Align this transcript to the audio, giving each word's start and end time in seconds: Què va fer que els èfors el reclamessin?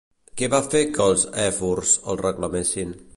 Què 0.39 0.47
va 0.53 0.61
fer 0.69 0.81
que 0.95 1.05
els 1.11 1.27
èfors 1.45 1.93
el 2.15 2.19
reclamessin? 2.25 2.97